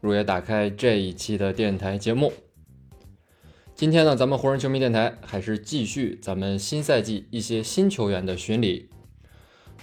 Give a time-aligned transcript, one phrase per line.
[0.00, 2.32] 如约打开这一期的电台节目。
[3.74, 8.88] 今天呢，咱们湖人球迷电台还是继续咱们新赛季一些新球员的巡礼。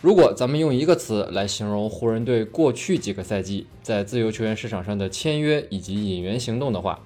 [0.02, 7.00] 如果咱们用一个词来形容湖人队过去几个赛季在自由球员市场上的签约以及引援行动的话，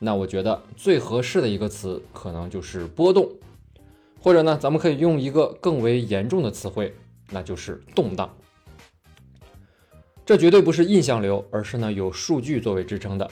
[0.00, 3.30] 那我觉得最合适的一个词可能就是波动，
[4.20, 6.94] 或者呢，咱们可以用一个更为严重的词汇，
[7.30, 8.36] 那就是动荡。
[10.30, 13.28] 这绝对不是印象流，而是呢有数据作为支撑的。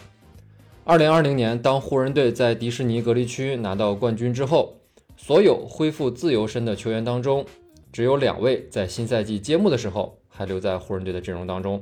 [0.83, 4.77] 二零二零年，当湖人队在迪士尼隔离区拿到冠军之后，
[5.17, 7.47] 所有恢复自由身的球员当中，
[7.93, 11.81] 只有两位在新赛季揭幕的时候还留在湖人队的阵容当中。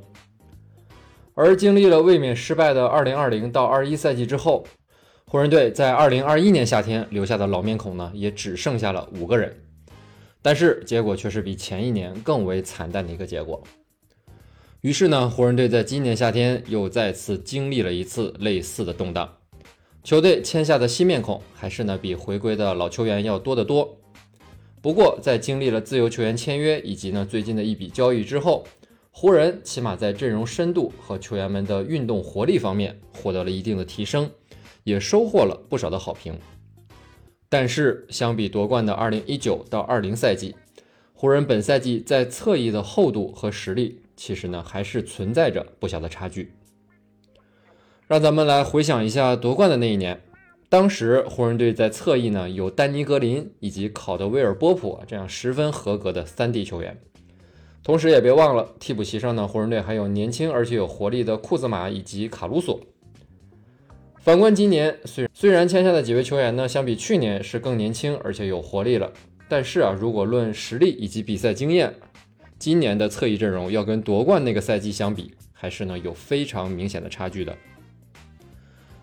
[1.33, 4.67] 而经历了卫冕失败的二零二零到二一赛季之后，
[5.25, 9.59] 湖人队在二零二一年夏天留下的老面孔呢，也只剩下了五个人。
[10.43, 13.63] 但是结果却是比前一年更为惨淡的一个结果。
[14.87, 19.29] 于是呢，湖人队在今年夏天又再次经历了一次类似的动荡。
[20.05, 23.99] 球队签下的新面孔还是呢比回归的老球员要多得多。
[24.81, 28.65] 不过，在经历了自由球员签约以及呢最近的一笔交易之后，
[29.11, 34.31] 湖人起码在阵容深度和球员们的运动活力方面获得了一定的提升，
[34.85, 36.39] 也收获了不少的好评。
[37.49, 40.55] 但是，相比夺冠的2019到20赛季，
[41.13, 44.03] 湖人本赛季在侧翼的厚度和实力。
[44.17, 46.53] 其实呢，还是存在着不小的差距。
[48.09, 50.21] 让咱们来回想一下夺冠的那一年，
[50.69, 56.99] 当时湖人队在侧翼呢有丹尼格林以及考德威尔波普这样十分合格的三 D 球员，
[57.83, 62.81] 同时也别忘了替补席上呢，湖人队还有年轻而且有活力的库兹马以及卡鲁索。
[64.21, 69.13] 反观今年，虽虽然签下的几位球员呢，相比去年是更年轻而且有活力了，
[69.49, 71.95] 但是啊，如果论实力以及比赛经验，
[72.59, 77.57] 今年的侧翼阵容要跟夺冠那个赛季相比，还是呢有非常明显的差距的。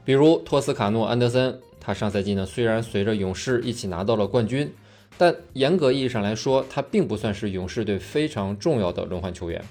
[0.04, 4.74] 比如托斯卡诺·安德森，他上赛季呢虽然随着勇士一起拿到了冠军，
[5.18, 9.64] 但严格意义上来说，他并不算是勇士队非常重要的轮换球员。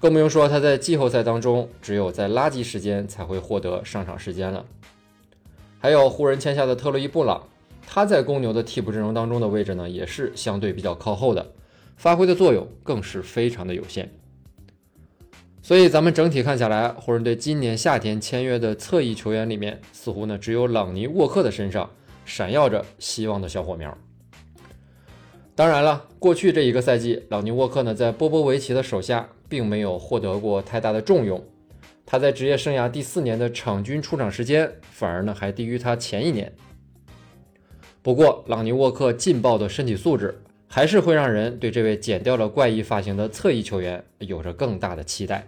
[0.00, 4.62] 更不用说他在季后赛当中，只有在垃圾时间才会获得上场时间了。
[5.78, 7.42] 还有湖人签下的特洛伊·布朗，
[7.86, 11.46] 他在公牛的替补阵容当中的位置呢，也是相对比较靠后的。
[11.96, 14.10] 发挥的作用更是非常的有限，
[15.62, 21.88] 所以咱们整体看下来，湖人队今年夏天签约的侧翼球员里面，似乎呢只有朗尼沃克的身上
[22.26, 23.96] 闪耀着希望的小火苗。
[25.54, 31.42] 当然了，过去这一个赛季，朗尼沃克呢在波波维奇的手下并没有获得过太大的重用，
[32.04, 36.52] 他在职业生涯第四年的场均出场时间反而呢还低于他前一年。
[38.02, 40.38] 不过，朗尼沃克劲爆的身体素质。
[40.74, 45.46] 还是会让人对这位剪掉了怪异发型的侧翼球员有着更大的期待。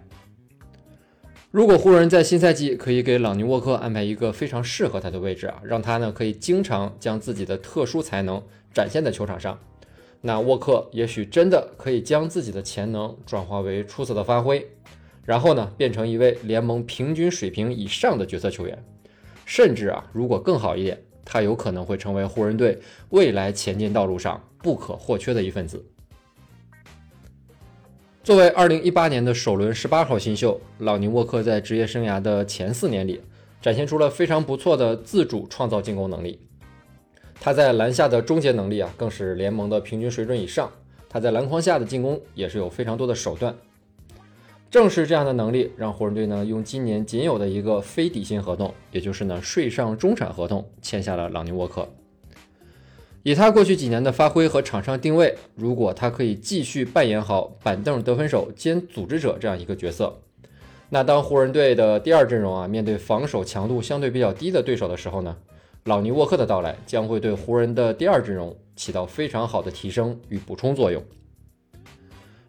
[1.51, 8.41] 如果湖人，在新赛季可以给朗尼沃克安排一个非常适合他的位置啊，让他呢可以经常将自己的特殊才能
[8.73, 9.59] 展现在球场上，
[10.21, 14.65] 那沃克也许真的可以将自己的潜能转化为出色的发挥，
[15.25, 18.81] 然后呢变成一位联盟平均水平以上的角色球员，
[19.43, 20.97] 甚至啊，如果更好一点。
[21.29, 22.79] 他有可能会成为湖人队
[23.09, 25.85] 未来前进道路上不可或缺的一份子。
[28.23, 33.21] 作为2018年的首轮18号新秀，朗尼沃克在职业生涯的前四年里，
[33.61, 36.39] 展现出了非常不错的自主创造进攻能力。
[37.41, 40.71] 他在篮下的终结能力啊，更是联盟的平均水准以上。
[41.09, 43.53] 他在篮筐下的进攻也是有非常多的手段。
[44.69, 51.87] 正是这样的能力，让湖人队呢用今年仅有的一个非底薪合同，也就是呢税上中产合同，签下了朗尼沃克。
[53.23, 60.19] 以他过去几年的发挥和场上定位，如果他可以继续扮演好板凳得分手兼组织者这样一个角色，
[60.89, 65.35] 那当湖人队的第二阵容啊面对防守强度相对比较低的对手的时候呢，
[65.85, 71.01] 朗尼沃克的到来将会对湖人的第二阵容起到非常好的提升与补充作用。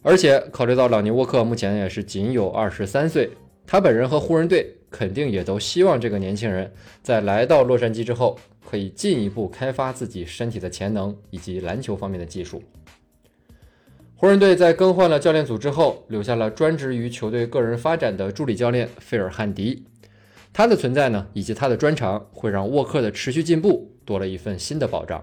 [0.09, 3.31] 而且考虑到朗尼沃克目前也是仅有二十三岁，
[3.67, 6.73] 他本人和湖人队肯定也都希望这个年轻人
[7.03, 12.63] 在来到洛杉矶之后，可以进一步开发自己身体的潜能以及篮球方面的技术。
[14.17, 19.85] 湖人队在更换了教练组之后，留下了专职于球队个人发展的助理教练费尔汉迪。
[20.55, 25.23] 他的存在呢，以及他的专长，会让沃克的持续进步多了一份新的保障。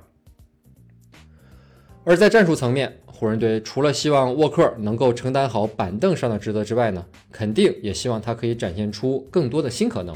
[2.04, 10.14] 而在战术层面，湖人队除了希望沃克能够承担好板凳上的职责之外呢，肯定也希望他可以展现出更多的新可能。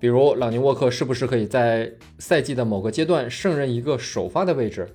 [0.00, 4.88] 比如，朗尼沃克是不是可以在赛季的某个阶段胜任一个首发的位置？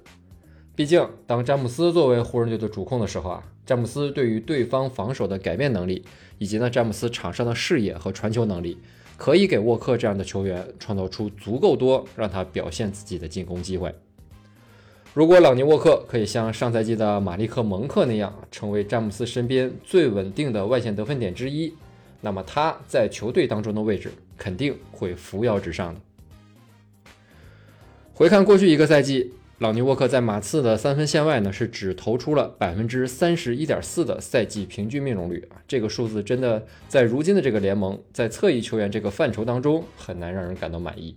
[0.76, 6.04] 毕竟，当詹姆斯作为湖人队的主控的时候啊，詹姆斯对于对方防守的改变能力，
[6.40, 8.78] 以及呢詹姆斯场上的视野和传球能力，
[9.16, 13.96] 可以给沃克这样的球员创造出足够多让他表现自己的进攻机会。
[15.18, 21.74] 如果朗尼沃克可以像上赛季的马利克蒙克那样，成为詹姆斯身边最稳定的外线得分点之一，
[22.22, 26.00] 那么他在球队当中的位置肯定会扶摇直上的。
[28.14, 41.16] 回看过去一个赛季，朗尼沃克在马刺的三分线外呢是只投出了百分之三十一点四的赛季平均命中率啊，这个数字真的在如今的这个联盟，在侧翼球员这个范畴当中很难让人感到满意。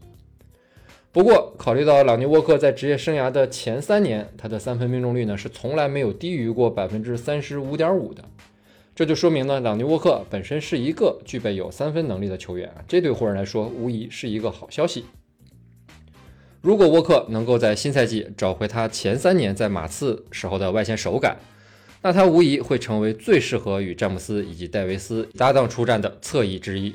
[1.13, 8.23] 不过，考虑到朗尼沃克在职业生涯的前三年，他的三分命中率呢是从来没有低于过百分之三十五点五的，
[8.95, 15.05] 这就说明呢，朗尼沃克本身是一个具备有三分能力的球员，这对湖人来说无疑是一个好消息。
[16.61, 21.37] 如果沃克能够在新赛季找回他前三年在马刺时候的外线手感，
[22.03, 26.95] 那他无疑会成为最适合与詹姆斯以及戴维斯搭档出战的侧翼之一。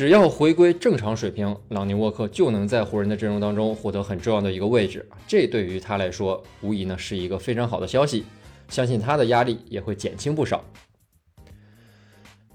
[0.00, 5.06] 只要回归正常水平，朗尼沃克就能在湖人的阵容当中获得很重要的一个位置。
[5.28, 8.24] 这对于他来说，无疑呢是一个非常好的消息，
[8.70, 10.64] 相信他的压力也会减轻不少。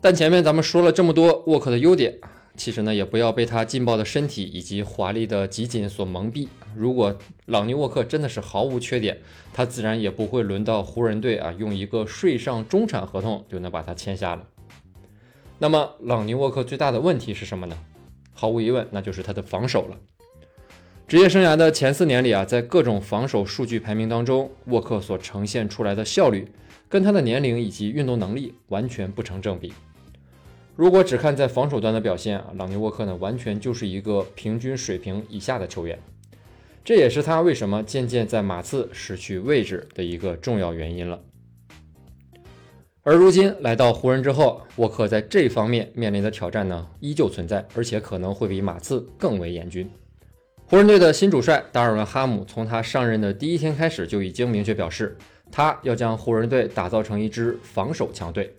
[0.01, 2.17] 但前面咱们说了这么多沃克的优点，
[2.57, 6.47] 其实呢也不要被他劲爆的身体以及华丽的集锦所蒙蔽。
[6.75, 7.15] 如果
[7.45, 9.15] 朗尼沃克真的是毫无缺点，
[9.53, 14.47] 他自然也不会轮到湖人队啊用一个税上中产合同就能把他签下了。
[15.57, 17.77] 那么，朗尼沃克最大的问题是什么呢？
[18.33, 19.97] 毫无疑问，那就是他的防守了。
[21.07, 26.51] 职业生涯的前四年里啊，在各种防守数据排名当中，沃克所呈现出来的效率，
[26.89, 29.71] 跟他的年龄以及运动能力完全不成正比。
[30.75, 35.97] 如果只看在防守端的表现啊，朗尼沃克呢，完全就是一个平均水平以下的球员。
[36.83, 41.21] 这也是他为什么渐渐在马刺失去位置的一个重要原因了。
[43.07, 49.87] 而如今来到湖人之后，沃克在这方面面临的挑战呢，依旧存在，而且可能会比马刺更为严峻。
[50.65, 55.15] 湖人队的新主帅达尔文·哈姆从他上任的第一天开始就已经明确表示，
[55.51, 58.51] 他要将湖人队打造成一支防守强队。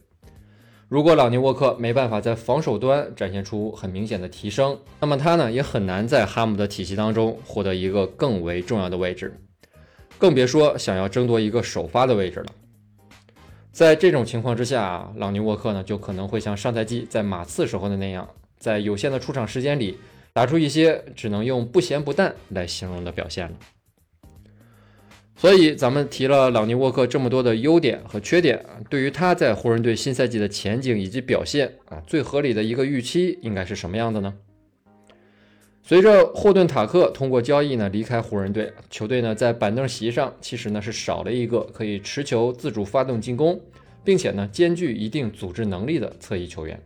[0.86, 9.36] 如果老尼沃克没办法在防守端展现出很明显的提升，那么他呢也很难在哈姆的体系当中获得一个更为重要的位置，
[10.18, 12.46] 更别说想要争夺一个首发的位置了。
[13.76, 18.26] 在这种情况之下，朗尼沃克呢就可能会像上赛季在马刺时候的那样，
[18.56, 19.98] 在有限的出场时间里
[20.32, 23.52] 打出一些只能用不咸不淡来形容的表现了。
[25.36, 34.32] 所以咱们提了朗尼沃克这么多的优点和缺点，对于他在湖人队新赛季的前景以及表现啊，最合理的一个预期应该是什么样的呢？
[35.88, 43.60] 随着霍顿塔克通过交易呢离开湖人队，球队呢在板凳席上其实呢是少了一个可以持球自主发动进攻，
[44.02, 46.76] 并且呢兼具一定组织能力的侧翼球员，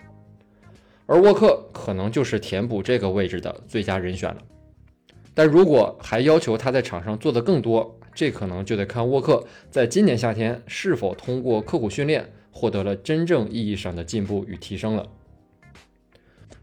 [1.06, 4.42] 而沃克可能就是填补这个位置的最佳人选了。
[5.32, 15.08] 但如果还要求他在场上做的更多，这可能就得看沃克在今年夏天是否通过刻苦训练获得了真正意义上的进步与提升了。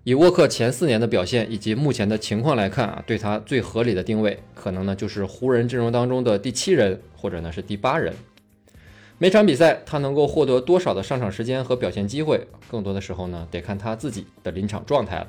[0.07, 8.13] 以沃克前四年的表现以及目前的情况来看啊，对他最合理的定位可能呢就是湖人阵容当中的第七人，或者呢是第八人。
[9.17, 15.27] 每场比赛他能够获得多少的上场时间和表现机会，更多的时候呢得看他自己的临场状态了。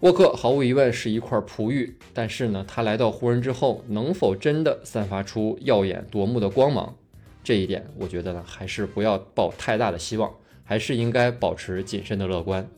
[0.00, 6.96] 沃克毫无疑问是一块璞玉，但是呢他来到湖人之后，能否真的散发出耀眼夺目的光芒，
[7.44, 10.34] 这一点我觉得呢还是不要抱太大的希望，
[10.64, 12.68] 还是应该保持谨慎的乐观。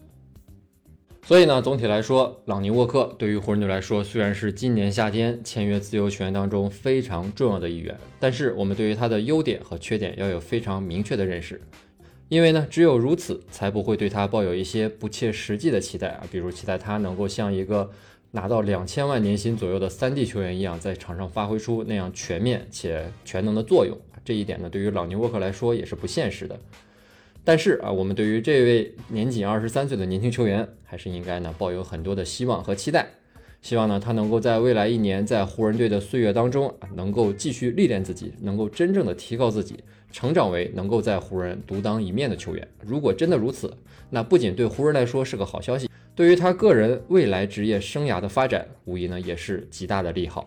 [1.28, 11.60] 所以呢，总体来说，朗尼沃克对于湖人队来说，虽然是今年夏天签约自由球员当中非常重要的一员，但是我们对于他的优点和缺点要有非常明确的认识，
[12.30, 17.90] 因为呢，只有如此，才不会对他抱有一些不切实际的期待啊，比如期待他能够像一个
[18.30, 23.94] 拿到两千万年薪左右的三 D 球员一样，在场上发挥出那样全面且全能的作用。
[24.24, 26.58] 这一点呢，对于朗尼沃克来说也是不现实的。
[27.48, 33.06] 但是啊，我们对于这位年仅二十三岁的年轻球员，还是应该呢抱有很多的希望和期待。
[33.62, 42.68] 希望呢他能够在未来一年在湖人队的岁月当中啊，能够继续历练自己，能够真正的提高自己，成长为能够在湖人独当一面的球员。
[42.84, 43.74] 如果真的如此，
[44.10, 50.46] 那不仅对湖人来说是个好消息，对于他个人未来职业生涯的发展，无疑呢也是极大的利好。